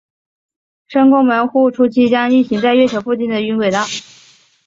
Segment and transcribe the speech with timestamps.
[0.87, 3.85] 深空门户初期将运行在月球附近的晕轨道。